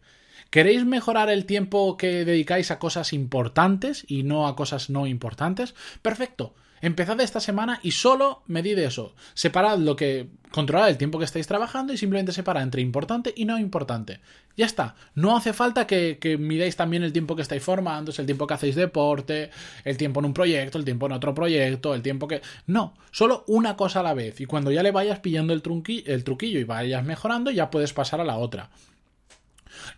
¿Queréis 0.50 0.86
mejorar 0.86 1.30
el 1.30 1.46
tiempo 1.46 1.98
que 1.98 2.24
dedicáis 2.24 2.72
a 2.72 2.80
cosas 2.80 3.14
importantes 3.14 4.06
y 4.08 4.24
no 4.24 4.48
a 4.48 4.56
cosas 4.56 4.90
no 4.90 5.08
importantes? 5.08 5.76
Perfecto. 6.02 6.54
Empezad 6.86 7.20
esta 7.20 7.40
semana 7.40 7.80
y 7.82 7.94
solo 7.94 8.44
medid 8.46 8.78
eso. 8.78 9.16
Separad 9.34 9.80
lo 9.80 9.96
que. 9.96 10.28
Controlad 10.52 10.88
el 10.88 10.98
tiempo 10.98 11.18
que 11.18 11.26
estáis 11.26 11.48
trabajando 11.48 11.92
y 11.94 11.98
simplemente 11.98 12.32
separad 12.32 12.62
entre 12.62 12.84
importante 12.84 13.34
y 13.36 13.46
no 13.46 13.58
importante. 13.58 14.20
Ya 14.56 14.68
está. 14.68 14.96
No 15.16 15.36
hace 15.36 15.52
falta 15.52 15.88
que, 15.88 16.38
midáis 16.40 16.76
también 16.76 17.02
el 17.02 17.12
tiempo 17.12 17.36
que 17.36 17.42
estáis 17.42 17.64
formando, 17.64 18.14
el 18.16 18.26
tiempo 18.28 18.46
que 18.46 18.54
hacéis 18.54 18.76
deporte, 18.76 19.50
el 19.84 19.98
tiempo 19.98 20.20
en 20.20 20.28
un 20.28 20.34
proyecto, 20.36 20.78
el 20.78 20.86
tiempo 20.86 21.08
en 21.08 21.14
otro 21.14 21.34
proyecto, 21.34 21.96
el 21.96 22.04
tiempo 22.04 22.28
que. 22.28 22.44
No, 22.68 22.94
solo 23.10 23.46
una 23.48 23.76
cosa 23.76 24.02
a 24.02 24.04
la 24.04 24.14
vez. 24.14 24.40
Y 24.40 24.46
cuando 24.46 24.72
ya 24.72 24.84
le 24.84 24.92
vayas 24.92 25.20
pillando 25.22 25.54
el, 25.54 25.64
el 26.06 26.24
truquillo 26.24 26.60
y 26.60 26.64
vayas 26.66 27.04
mejorando, 27.04 27.50
ya 27.50 27.72
puedes 27.72 27.94
pasar 27.94 28.22
a 28.22 28.26
la 28.26 28.38
otra. 28.38 28.70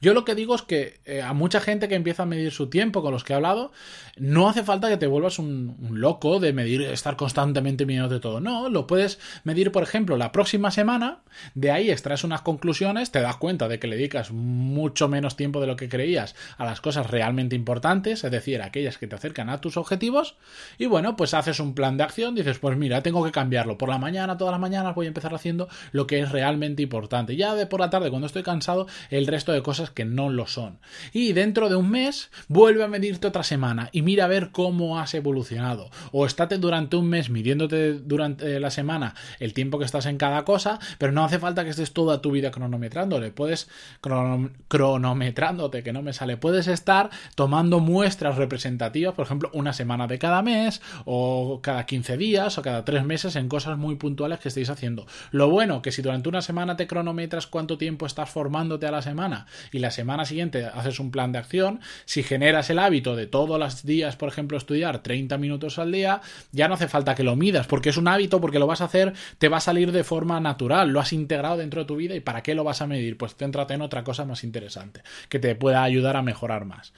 Yo 0.02 0.14
lo 0.14 0.26
que 0.26 0.36
digo 0.36 0.56
es 0.56 0.62
que 0.62 1.00
eh, 1.06 1.22
a 1.22 1.34
mucha 1.34 1.60
gente 1.60 1.88
que 1.88 1.96
empieza 1.96 2.24
a 2.24 2.26
medir 2.26 2.52
su 2.52 2.70
tiempo 2.70 3.02
con 3.02 3.12
los 3.12 3.24
que 3.24 3.34
he 3.34 3.36
hablado, 3.36 3.72
no 4.18 4.50
hace 4.50 4.64
falta 4.64 4.90
que 4.90 4.98
te 4.98 5.08
vuelvas 5.08 5.40
un, 5.40 5.76
loco 5.92 6.40
de 6.40 6.54
medir, 6.54 6.82
estar 6.84 7.16
constantemente 7.16 7.86
midiendo 7.86 8.10
de 8.10 8.20
todo. 8.20 8.40
No, 8.40 8.70
lo 8.70 8.88
puedes 8.88 9.20
medir, 9.44 9.72
por 9.72 9.84
ejemplo, 9.84 10.18
la 10.18 10.32
próxima 10.32 10.72
semana, 10.72 11.20
de 11.56 11.72
ahí 11.72 11.90
extraes 11.90 12.24
unas 12.24 12.42
conclusiones, 12.42 13.12
te 13.12 13.22
das 13.22 13.38
cuenta 13.38 13.68
de 13.68 13.80
que 13.80 13.88
le 13.88 13.96
dedicas 13.96 14.32
mucho 14.32 15.08
menos 15.08 15.36
tiempo 15.36 15.62
de 15.62 15.68
lo 15.68 15.76
que 15.76 15.90
creías 15.90 16.36
a 16.58 16.66
las 16.66 16.82
cosas 16.82 17.10
realmente 17.10 17.56
importantes, 17.56 18.24
es 18.24 18.32
decir, 18.32 18.62
aquellas 18.62 18.98
que 18.98 19.08
te 19.08 19.16
acercan 19.16 19.50
a 19.50 19.62
tus 19.62 19.78
objetivos, 19.78 20.36
y 20.78 20.86
bueno, 20.86 21.16
pues 21.16 21.34
haces 21.34 21.60
un 21.60 21.74
plan 21.74 21.98
de 21.98 22.04
acción, 22.04 22.36
dices, 22.36 22.60
pues 22.60 22.78
mira, 22.78 23.04
tengo 23.04 23.24
que 23.24 23.32
cambiarlo. 23.32 23.78
Por 23.78 23.90
la 23.90 23.98
mañana, 23.98 24.38
todas 24.38 24.52
las 24.52 24.62
mañanas 24.62 24.96
voy 24.96 25.06
a 25.06 25.10
empezar 25.10 25.34
haciendo 25.34 25.68
lo 25.92 26.08
que 26.08 26.20
es 26.20 26.32
realmente 26.32 26.84
importante. 26.84 27.36
Ya 27.36 27.56
de 27.56 27.66
por 27.66 27.80
la 27.80 27.90
tarde, 27.90 28.10
cuando 28.10 28.28
estoy 28.28 28.44
cansado, 28.44 28.88
el 29.10 29.28
resto 29.28 29.52
de 29.52 29.62
cosas 29.68 29.90
que 29.90 30.06
no 30.06 30.30
lo 30.30 30.48
son. 30.48 30.80
Y 31.12 31.34
dentro 31.34 31.68
de 31.68 31.76
un 31.76 31.90
mes 31.90 32.32
vuelve 32.48 32.86
a 32.86 32.88
medirte 32.88 33.28
otra 33.28 33.44
semana 33.44 33.90
y 33.92 34.02
mira 34.02 34.24
a 34.24 34.30
ver 34.30 34.52
cómo 34.54 34.98
has 34.98 35.14
evolucionado. 35.14 35.90
O 36.14 36.26
estate 36.26 36.58
durante 36.58 36.96
un 36.96 37.10
mes 37.10 37.30
midiéndote 37.30 37.96
durante 37.96 38.62
la 38.62 38.72
semana 38.72 39.14
el 39.42 39.54
tiempo 39.54 39.78
que 39.78 39.84
estás 39.84 40.06
en 40.06 40.18
cada 40.18 40.46
cosa, 40.46 40.80
pero 41.00 41.12
no 41.12 41.26
hace 41.26 41.38
falta 41.38 41.66
que 41.66 41.72
estés 41.72 41.92
toda 41.92 42.22
tu 42.22 42.32
vida 42.32 42.50
cronometrándole. 42.50 43.32
Puedes 43.32 43.68
cronometrándote, 44.00 45.84
que 45.84 45.92
no 45.92 46.02
me 46.02 46.14
sale. 46.14 46.38
Puedes 46.38 46.68
estar 46.68 47.10
tomando 47.36 47.82
muestras 47.82 48.38
representativas, 48.38 49.16
por 49.16 49.26
ejemplo, 49.26 49.52
una 49.54 49.74
semana 49.74 50.08
de 50.08 50.18
cada 50.18 50.42
mes, 50.44 50.82
o 51.04 51.60
cada 51.62 51.86
15 51.86 52.16
días, 52.16 52.58
o 52.58 52.62
cada 52.62 52.86
3 52.86 53.04
meses 53.04 53.36
en 53.36 53.50
cosas 53.50 53.78
muy 53.78 53.98
puntuales 53.98 54.40
que 54.40 54.48
estéis 54.48 54.70
haciendo. 54.70 55.08
Lo 55.32 55.50
bueno, 55.50 55.82
que 55.82 55.92
si 55.92 56.02
durante 56.02 56.30
una 56.30 56.42
semana 56.42 56.78
te 56.78 56.88
cronometras 56.88 57.48
cuánto 57.48 57.78
tiempo 57.78 58.06
estás 58.06 58.30
formándote 58.30 58.88
a 58.88 58.92
la 58.92 59.02
semana 59.02 59.46
y 59.72 59.80
la 59.80 59.92
semana 59.92 60.26
siguiente 60.26 60.66
haces 60.66 61.00
un 61.00 61.12
plan 61.12 61.32
de 61.32 61.40
acción, 61.40 61.80
si 62.06 62.24
generas 62.24 62.70
el 62.70 62.80
hábito 62.80 63.16
de 63.16 63.28
todos 63.28 63.60
los 63.60 63.86
días, 63.86 64.16
por 64.16 64.30
ejemplo, 64.30 64.58
estudiar 64.58 65.04
30 65.04 65.38
minutos 65.38 65.80
al 65.80 65.92
día, 65.92 66.22
ya 66.52 66.68
no 66.68 66.76
hace 66.76 66.88
falta 66.88 67.16
que 67.16 67.24
lo 67.24 67.36
midas, 67.36 67.68
porque 67.68 67.90
es 67.90 67.98
un 67.98 68.08
hábito, 68.08 68.42
porque 68.42 68.60
lo 68.60 68.68
vas 68.68 68.82
a 68.82 68.86
hacer, 68.86 69.14
te 69.38 69.50
va 69.50 69.58
a 69.58 69.62
salir 69.62 69.92
de 69.92 70.04
forma 70.04 70.40
natural, 70.40 70.90
lo 70.90 71.00
has 71.00 71.14
integrado 71.14 71.58
dentro 71.58 71.82
de 71.82 71.88
tu 71.88 71.96
vida 71.96 72.16
y 72.16 72.20
¿para 72.20 72.44
qué 72.44 72.56
lo 72.56 72.64
vas 72.64 72.82
a 72.82 72.88
medir? 72.88 73.18
Pues 73.18 73.36
céntrate 73.36 73.74
en 73.74 73.82
otra 73.82 74.04
cosa 74.04 74.26
más 74.26 74.44
interesante, 74.44 75.02
que 75.30 75.40
te 75.40 75.56
pueda 75.56 75.84
ayudar 75.84 76.18
a 76.18 76.22
mejorar 76.22 76.66
más. 76.66 76.94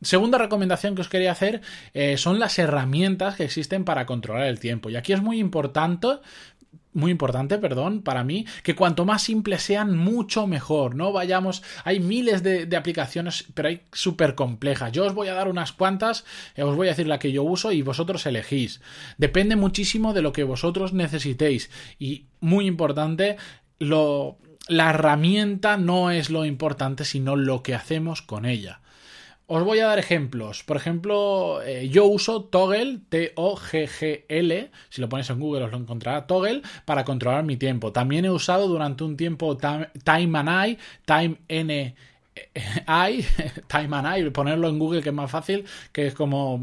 Segunda 0.00 0.38
recomendación 0.38 0.94
que 0.94 1.00
os 1.00 1.08
quería 1.08 1.32
hacer 1.32 1.60
eh, 1.92 2.16
son 2.18 2.38
las 2.38 2.56
herramientas 2.60 3.34
que 3.34 3.44
existen 3.44 3.84
para 3.84 4.06
controlar 4.06 4.46
el 4.46 4.60
tiempo. 4.60 4.90
Y 4.90 4.96
aquí 4.96 5.12
es 5.12 5.20
muy 5.20 5.40
importante 5.40 6.08
muy 6.98 7.12
importante, 7.12 7.58
perdón, 7.58 8.02
para 8.02 8.24
mí, 8.24 8.46
que 8.62 8.74
cuanto 8.74 9.04
más 9.04 9.22
simples 9.22 9.62
sean, 9.62 9.96
mucho 9.96 10.46
mejor, 10.46 10.94
¿no? 10.94 11.12
Vayamos, 11.12 11.62
hay 11.84 12.00
miles 12.00 12.42
de, 12.42 12.68
aplicaciones, 12.76 13.44
pero 13.54 13.68
hay 13.68 13.82
súper 13.92 14.34
complejas. 14.34 14.92
Yo 14.92 15.06
os 15.06 15.14
voy 15.14 15.28
a 15.28 15.34
dar 15.34 15.48
unas 15.48 15.72
cuantas, 15.72 16.24
eh, 16.56 16.62
os 16.62 16.76
voy 16.76 16.88
a 16.88 16.90
decir 16.90 17.06
la 17.06 17.18
que 17.18 17.32
yo 17.32 17.44
uso 17.44 17.72
y 17.72 17.82
vosotros 17.82 18.26
elegís. 18.26 18.80
Depende 19.16 19.56
muchísimo 19.56 20.12
de 20.12 20.22
lo 20.22 20.32
que 20.32 20.44
vosotros 20.44 20.92
necesitéis. 20.92 21.70
Y 21.98 22.26
muy 22.40 22.66
importante, 22.66 23.36
lo, 23.78 24.38
la 24.66 24.90
herramienta 24.90 25.76
no 25.76 26.10
es 26.10 26.30
lo 26.30 26.44
importante, 26.44 27.04
sino 27.04 27.36
lo 27.36 27.62
que 27.62 27.74
hacemos 27.74 28.22
con 28.22 28.44
ella. 28.44 28.80
Os 29.50 29.64
voy 29.64 29.78
a 29.80 29.86
dar 29.86 29.98
ejemplos. 29.98 30.62
Por 30.62 30.76
ejemplo, 30.76 31.62
eh, 31.62 31.88
yo 31.88 32.04
uso 32.04 32.44
Toggle, 32.44 33.00
T-O-G-G-L. 33.08 34.70
Si 34.90 35.00
lo 35.00 35.08
ponéis 35.08 35.30
en 35.30 35.40
Google 35.40 35.64
os 35.64 35.70
lo 35.72 35.78
encontrará 35.78 36.26
Toggle 36.26 36.60
para 36.84 37.06
controlar 37.06 37.44
mi 37.44 37.56
tiempo. 37.56 37.90
También 37.90 38.26
he 38.26 38.30
usado 38.30 38.68
durante 38.68 39.04
un 39.04 39.16
tiempo 39.16 39.56
Time 39.56 40.38
and 40.38 40.68
I, 40.68 40.78
Time 41.06 41.38
N. 41.48 41.94
I, 42.86 43.24
Time 43.68 43.96
and 43.96 44.18
I, 44.18 44.30
ponerlo 44.30 44.68
en 44.68 44.78
Google 44.78 45.02
que 45.02 45.08
es 45.08 45.14
más 45.14 45.30
fácil, 45.30 45.64
que 45.92 46.08
es 46.08 46.14
como 46.14 46.60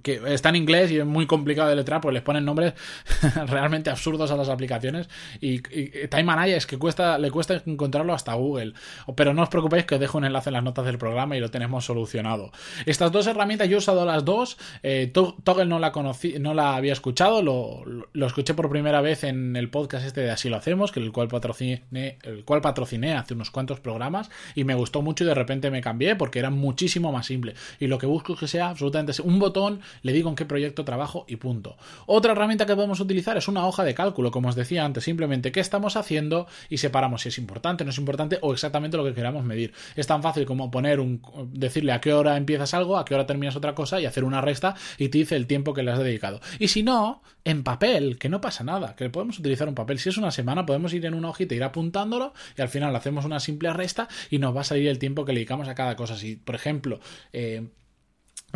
que 0.00 0.20
está 0.26 0.48
en 0.48 0.56
inglés 0.56 0.90
y 0.90 0.98
es 0.98 1.06
muy 1.06 1.26
complicado 1.26 1.68
de 1.68 1.76
letrar, 1.76 2.00
pues 2.00 2.14
les 2.14 2.22
ponen 2.22 2.44
nombres 2.44 2.74
realmente 3.46 3.90
absurdos 3.90 4.30
a 4.30 4.36
las 4.36 4.48
aplicaciones 4.48 5.08
y, 5.40 5.60
Time 6.08 6.32
and 6.32 6.48
es 6.48 6.66
que 6.66 6.78
cuesta, 6.78 7.18
le 7.18 7.30
cuesta 7.30 7.62
encontrarlo 7.66 8.14
hasta 8.14 8.34
Google. 8.34 8.72
Pero 9.14 9.34
no 9.34 9.42
os 9.42 9.48
preocupéis 9.48 9.84
que 9.84 9.94
os 9.96 10.00
dejo 10.00 10.18
un 10.18 10.24
enlace 10.24 10.50
en 10.50 10.54
las 10.54 10.64
notas 10.64 10.86
del 10.86 10.98
programa 10.98 11.36
y 11.36 11.40
lo 11.40 11.50
tenemos 11.50 11.84
solucionado. 11.84 12.52
Estas 12.86 13.12
dos 13.12 13.26
herramientas 13.26 13.68
yo 13.68 13.76
he 13.76 13.78
usado 13.78 14.04
las 14.06 14.24
dos. 14.24 14.56
Eh, 14.82 15.12
Toggle 15.12 15.66
no 15.66 15.78
la 15.78 15.92
conocí, 15.92 16.36
no 16.38 16.54
la 16.54 16.76
había 16.76 16.92
escuchado, 16.92 17.42
lo, 17.42 17.84
lo, 18.12 18.26
escuché 18.26 18.54
por 18.54 18.70
primera 18.70 19.00
vez 19.00 19.24
en 19.24 19.56
el 19.56 19.68
podcast 19.68 20.06
este 20.06 20.22
de 20.22 20.30
Así 20.30 20.48
lo 20.48 20.56
hacemos, 20.56 20.92
que 20.92 21.00
el 21.00 21.12
cual 21.12 21.28
patrociné, 21.28 21.84
el 22.22 22.44
cual 22.44 22.60
patrociné 22.60 23.14
hace 23.14 23.34
unos 23.34 23.50
cuantos 23.50 23.80
programas 23.80 24.30
y 24.54 24.64
me 24.64 24.74
gustó 24.74 25.02
mucho 25.02 25.24
y 25.24 25.26
de 25.26 25.34
repente 25.34 25.70
me 25.70 25.80
cambié 25.80 26.16
porque 26.16 26.38
era 26.38 26.50
muchísimo 26.50 27.12
más 27.12 27.26
simple. 27.26 27.54
Y 27.78 27.86
lo 27.88 27.98
que 27.98 28.06
busco 28.06 28.32
es 28.32 28.40
que 28.40 28.48
sea 28.48 28.70
absolutamente 28.70 29.12
un 29.22 29.38
botón 29.38 29.81
le 30.02 30.12
digo 30.12 30.28
en 30.28 30.36
qué 30.36 30.44
proyecto 30.44 30.84
trabajo 30.84 31.24
y 31.28 31.36
punto. 31.36 31.76
Otra 32.06 32.32
herramienta 32.32 32.66
que 32.66 32.74
podemos 32.74 33.00
utilizar 33.00 33.36
es 33.36 33.48
una 33.48 33.66
hoja 33.66 33.84
de 33.84 33.94
cálculo, 33.94 34.30
como 34.30 34.48
os 34.48 34.54
decía 34.54 34.84
antes, 34.84 35.04
simplemente 35.04 35.52
qué 35.52 35.60
estamos 35.60 35.96
haciendo 35.96 36.46
y 36.68 36.78
separamos 36.78 37.22
si 37.22 37.28
es 37.28 37.38
importante, 37.38 37.84
no 37.84 37.90
es 37.90 37.98
importante 37.98 38.38
o 38.42 38.52
exactamente 38.52 38.96
lo 38.96 39.04
que 39.04 39.14
queramos 39.14 39.44
medir. 39.44 39.72
Es 39.96 40.06
tan 40.06 40.22
fácil 40.22 40.46
como 40.46 40.70
poner 40.70 41.00
un 41.00 41.22
decirle 41.52 41.92
a 41.92 42.00
qué 42.00 42.12
hora 42.12 42.36
empiezas 42.36 42.74
algo, 42.74 42.98
a 42.98 43.04
qué 43.04 43.14
hora 43.14 43.26
terminas 43.26 43.56
otra 43.56 43.74
cosa 43.74 44.00
y 44.00 44.06
hacer 44.06 44.24
una 44.24 44.40
resta 44.40 44.74
y 44.98 45.08
te 45.08 45.18
dice 45.18 45.36
el 45.36 45.46
tiempo 45.46 45.74
que 45.74 45.82
le 45.82 45.92
has 45.92 45.98
dedicado. 45.98 46.40
Y 46.58 46.68
si 46.68 46.82
no, 46.82 47.22
en 47.44 47.62
papel, 47.62 48.18
que 48.18 48.28
no 48.28 48.40
pasa 48.40 48.64
nada, 48.64 48.94
que 48.94 49.10
podemos 49.10 49.38
utilizar 49.38 49.68
un 49.68 49.74
papel. 49.74 49.98
Si 49.98 50.08
es 50.08 50.16
una 50.16 50.30
semana, 50.30 50.66
podemos 50.66 50.92
ir 50.92 51.04
en 51.06 51.14
una 51.14 51.30
hojita, 51.30 51.54
ir 51.54 51.64
apuntándolo 51.64 52.34
y 52.56 52.62
al 52.62 52.68
final 52.68 52.94
hacemos 52.94 53.24
una 53.24 53.40
simple 53.40 53.72
resta 53.72 54.08
y 54.30 54.38
nos 54.38 54.54
va 54.54 54.62
a 54.62 54.64
salir 54.64 54.88
el 54.88 54.98
tiempo 54.98 55.24
que 55.24 55.32
le 55.32 55.40
dedicamos 55.40 55.68
a 55.68 55.74
cada 55.74 55.96
cosa. 55.96 56.16
Si, 56.16 56.36
por 56.36 56.54
ejemplo, 56.54 57.00
eh, 57.32 57.68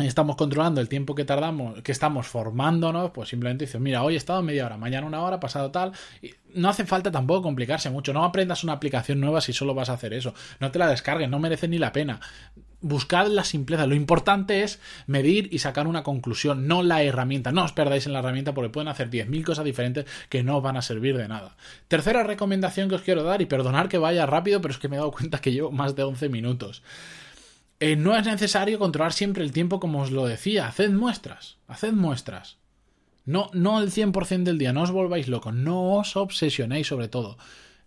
estamos 0.05 0.35
controlando 0.35 0.79
el 0.79 0.89
tiempo 0.89 1.15
que 1.15 1.25
tardamos, 1.25 1.81
que 1.81 1.91
estamos 1.91 2.27
formándonos, 2.27 3.11
pues 3.11 3.29
simplemente 3.29 3.65
dices, 3.65 3.81
mira, 3.81 4.03
hoy 4.03 4.13
he 4.13 4.17
estado 4.17 4.43
media 4.43 4.65
hora, 4.65 4.77
mañana 4.77 5.07
una 5.07 5.21
hora, 5.21 5.39
pasado 5.39 5.71
tal. 5.71 5.93
No 6.53 6.69
hace 6.69 6.85
falta 6.85 7.11
tampoco 7.11 7.41
complicarse 7.43 7.89
mucho. 7.89 8.13
No 8.13 8.23
aprendas 8.23 8.63
una 8.63 8.73
aplicación 8.73 9.19
nueva 9.19 9.41
si 9.41 9.53
solo 9.53 9.73
vas 9.73 9.89
a 9.89 9.93
hacer 9.93 10.13
eso. 10.13 10.33
No 10.59 10.71
te 10.71 10.79
la 10.79 10.87
descargues, 10.87 11.29
no 11.29 11.39
merece 11.39 11.67
ni 11.67 11.79
la 11.79 11.91
pena. 11.91 12.19
Buscad 12.79 13.27
la 13.27 13.43
simpleza. 13.43 13.87
Lo 13.87 13.95
importante 13.95 14.61
es 14.61 14.79
medir 15.07 15.49
y 15.51 15.59
sacar 15.59 15.87
una 15.87 16.03
conclusión, 16.03 16.67
no 16.67 16.83
la 16.83 17.01
herramienta. 17.01 17.51
No 17.51 17.63
os 17.63 17.73
perdáis 17.73 18.05
en 18.05 18.13
la 18.13 18.19
herramienta 18.19 18.53
porque 18.53 18.69
pueden 18.69 18.87
hacer 18.87 19.09
10.000 19.09 19.43
cosas 19.43 19.65
diferentes 19.65 20.05
que 20.29 20.43
no 20.43 20.61
van 20.61 20.77
a 20.77 20.83
servir 20.83 21.17
de 21.17 21.27
nada. 21.27 21.57
Tercera 21.87 22.21
recomendación 22.23 22.87
que 22.87 22.95
os 22.95 23.01
quiero 23.01 23.23
dar, 23.23 23.41
y 23.41 23.47
perdonar 23.47 23.89
que 23.89 23.97
vaya 23.97 24.27
rápido, 24.27 24.61
pero 24.61 24.73
es 24.73 24.79
que 24.79 24.89
me 24.89 24.95
he 24.95 24.99
dado 24.99 25.11
cuenta 25.11 25.39
que 25.39 25.51
llevo 25.51 25.71
más 25.71 25.95
de 25.95 26.03
11 26.03 26.29
minutos. 26.29 26.83
Eh, 27.79 27.95
no 27.95 28.15
es 28.17 28.25
necesario 28.25 28.79
controlar 28.79 29.13
siempre 29.13 29.43
el 29.43 29.51
tiempo 29.51 29.79
como 29.79 30.01
os 30.01 30.11
lo 30.11 30.25
decía. 30.25 30.67
Haced 30.67 30.91
muestras, 30.91 31.57
haced 31.67 31.93
muestras. 31.93 32.57
No, 33.25 33.49
no 33.53 33.81
el 33.81 33.91
100% 33.91 34.43
del 34.43 34.57
día, 34.57 34.73
no 34.73 34.83
os 34.83 34.91
volváis 34.91 35.27
locos, 35.27 35.53
no 35.53 35.95
os 35.95 36.15
obsesionéis 36.15 36.87
sobre 36.87 37.09
todo. 37.09 37.37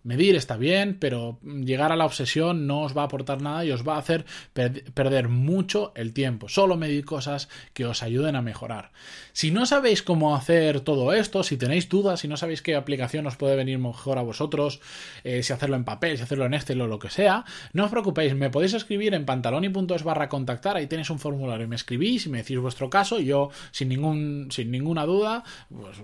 Medir 0.02 0.36
está 0.36 0.56
bien, 0.56 0.96
pero 0.98 1.38
llegar 1.42 1.92
a 1.92 1.96
la 1.96 2.06
obsesión 2.06 2.66
no 2.66 2.82
os 2.82 2.96
va 2.96 3.02
a 3.02 3.04
aportar 3.06 3.42
nada 3.42 3.64
y 3.64 3.70
os 3.70 3.86
va 3.86 3.94
a 3.94 3.98
hacer 3.98 4.24
perder 4.52 5.28
mucho 5.28 5.92
el 5.94 6.12
tiempo. 6.12 6.48
Solo 6.48 6.76
medir 6.76 7.04
cosas 7.04 7.48
que 7.74 7.86
os 7.86 8.02
ayuden 8.02 8.36
a 8.36 8.42
mejorar. 8.42 8.92
Si 9.32 9.50
no 9.50 9.66
sabéis 9.66 10.02
cómo 10.02 10.34
hacer 10.34 10.80
todo 10.80 11.12
esto, 11.12 11.42
si 11.42 11.56
tenéis 11.56 11.88
dudas, 11.88 12.20
si 12.20 12.28
no 12.28 12.36
sabéis 12.36 12.62
qué 12.62 12.74
aplicación 12.74 13.26
os 13.26 13.36
puede 13.36 13.56
venir 13.56 13.78
mejor 13.78 14.18
a 14.18 14.22
vosotros, 14.22 14.80
eh, 15.24 15.42
si 15.42 15.52
hacerlo 15.52 15.76
en 15.76 15.84
papel, 15.84 16.16
si 16.16 16.22
hacerlo 16.22 16.46
en 16.46 16.54
Excel 16.54 16.80
o 16.80 16.86
lo 16.86 16.98
que 16.98 17.10
sea, 17.10 17.44
no 17.72 17.84
os 17.84 17.90
preocupéis, 17.90 18.34
me 18.34 18.50
podéis 18.50 18.74
escribir 18.74 19.14
en 19.14 19.24
pantaloni.es 19.24 20.02
barra 20.02 20.28
contactar, 20.28 20.76
ahí 20.76 20.86
tenéis 20.86 21.10
un 21.10 21.18
formulario 21.18 21.68
me 21.68 21.76
escribís 21.76 22.26
y 22.26 22.28
me 22.28 22.38
decís 22.38 22.58
vuestro 22.58 22.90
caso 22.90 23.20
yo 23.20 23.50
sin, 23.70 23.88
ningún, 23.88 24.48
sin 24.50 24.70
ninguna 24.70 25.06
duda 25.06 25.44
pues, 25.68 25.98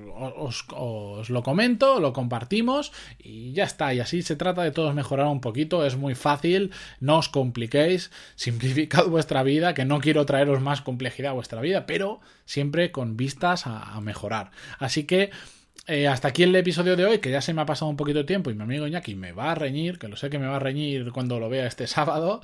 os 0.74 1.30
lo 1.30 1.42
comento, 1.42 2.00
lo 2.00 2.12
compartimos 2.12 2.92
y 3.18 3.52
ya 3.52 3.64
está 3.64 3.85
y 3.94 4.00
así 4.00 4.22
se 4.22 4.36
trata 4.36 4.62
de 4.62 4.70
todos 4.70 4.94
mejorar 4.94 5.26
un 5.26 5.40
poquito, 5.40 5.84
es 5.84 5.96
muy 5.96 6.14
fácil, 6.14 6.72
no 7.00 7.18
os 7.18 7.28
compliquéis, 7.28 8.10
simplificad 8.36 9.06
vuestra 9.06 9.42
vida, 9.42 9.74
que 9.74 9.84
no 9.84 10.00
quiero 10.00 10.26
traeros 10.26 10.60
más 10.60 10.80
complejidad 10.82 11.30
a 11.30 11.34
vuestra 11.34 11.60
vida, 11.60 11.86
pero 11.86 12.20
siempre 12.44 12.90
con 12.90 13.16
vistas 13.16 13.66
a, 13.66 14.00
mejorar. 14.00 14.50
Así 14.78 15.04
que 15.04 15.30
eh, 15.86 16.06
hasta 16.06 16.28
aquí 16.28 16.42
el 16.42 16.54
episodio 16.54 16.96
de 16.96 17.04
hoy, 17.04 17.18
que 17.18 17.30
ya 17.30 17.40
se 17.40 17.54
me 17.54 17.62
ha 17.62 17.66
pasado 17.66 17.90
un 17.90 17.96
poquito 17.96 18.18
de 18.18 18.24
tiempo 18.24 18.50
y 18.50 18.54
mi 18.54 18.62
amigo 18.62 18.86
Iñaki 18.86 19.14
me 19.14 19.32
va 19.32 19.52
a 19.52 19.54
reñir, 19.54 19.98
que 19.98 20.08
lo 20.08 20.16
sé 20.16 20.30
que 20.30 20.38
me 20.38 20.46
va 20.46 20.56
a 20.56 20.60
reñir 20.60 21.10
cuando 21.12 21.40
lo 21.40 21.48
vea 21.48 21.66
este 21.66 21.86
sábado. 21.86 22.40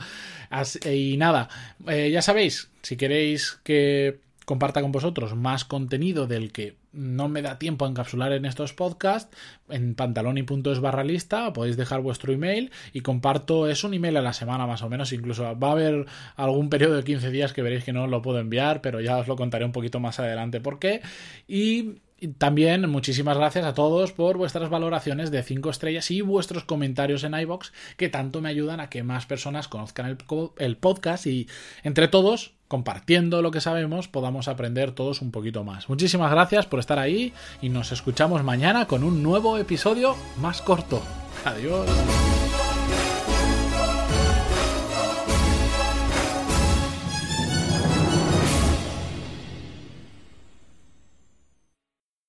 y 0.90 1.16
nada, 1.16 1.49
eh, 1.88 2.11
ya 2.11 2.22
sabéis, 2.22 2.70
si 2.82 2.96
queréis 2.96 3.58
que 3.62 4.20
comparta 4.44 4.82
con 4.82 4.92
vosotros 4.92 5.37
más 5.37 5.64
contenido 5.64 6.26
del 6.26 6.52
que 6.52 6.81
no 6.92 7.28
me 7.28 7.42
da 7.42 7.58
tiempo 7.58 7.84
a 7.84 7.88
encapsular 7.88 8.32
en 8.32 8.44
estos 8.44 8.72
podcasts, 8.72 9.37
en 9.68 9.94
pantaloni.es 9.94 10.80
barra 10.80 11.04
lista 11.04 11.52
podéis 11.52 11.76
dejar 11.76 12.00
vuestro 12.00 12.32
email 12.32 12.70
y 12.92 13.00
comparto, 13.00 13.68
es 13.68 13.84
un 13.84 13.94
email 13.94 14.16
a 14.16 14.22
la 14.22 14.32
semana 14.32 14.66
más 14.66 14.82
o 14.82 14.88
menos, 14.88 15.12
incluso 15.12 15.58
va 15.58 15.68
a 15.68 15.72
haber 15.72 16.06
algún 16.37 16.68
periodo 16.68 16.96
de 16.96 17.04
15 17.04 17.30
días 17.30 17.52
que 17.52 17.62
veréis 17.62 17.84
que 17.84 17.92
no 17.92 18.06
lo 18.06 18.22
puedo 18.22 18.38
enviar, 18.38 18.80
pero 18.80 19.00
ya 19.00 19.18
os 19.18 19.28
lo 19.28 19.37
contaré 19.37 19.64
un 19.64 19.72
poquito 19.72 20.00
más 20.00 20.18
adelante 20.18 20.61
por 20.61 20.78
qué. 20.78 21.02
Y 21.46 22.00
también 22.38 22.88
muchísimas 22.88 23.37
gracias 23.37 23.64
a 23.64 23.75
todos 23.75 24.12
por 24.12 24.37
vuestras 24.37 24.70
valoraciones 24.70 25.30
de 25.30 25.42
5 25.42 25.70
estrellas 25.70 26.11
y 26.11 26.20
vuestros 26.20 26.64
comentarios 26.64 27.25
en 27.25 27.34
iBox 27.34 27.72
que 27.96 28.08
tanto 28.08 28.40
me 28.40 28.49
ayudan 28.49 28.80
a 28.80 28.90
que 28.90 29.02
más 29.02 29.26
personas 29.26 29.66
conozcan 29.66 30.06
el, 30.06 30.18
el 30.58 30.76
podcast 30.76 31.26
y 31.26 31.49
entre 31.82 32.08
todos 32.08 32.54
compartiendo 32.73 33.43
lo 33.43 33.50
que 33.50 33.61
sabemos, 33.61 34.09
podamos 34.09 34.49
aprender 34.49 34.93
todos 34.93 35.21
un 35.21 35.31
poquito 35.31 35.62
más. 35.62 35.91
Muchísimas 35.91 36.31
gracias 36.31 36.64
por 36.64 36.81
estar 36.81 36.99
ahí 36.99 37.35
y 37.61 37.69
nos 37.69 37.93
escuchamos 37.93 38.43
mañana 38.45 38.87
con 38.87 39.05
un 39.05 39.23
nuevo 39.23 39.59
episodio 39.59 40.17
más 40.41 40.62
corto. 40.62 41.02
Adiós. 41.45 41.87